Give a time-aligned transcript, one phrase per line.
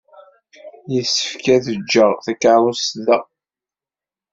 [0.93, 3.19] Yessefk ad jjeɣ takeṛṛust da.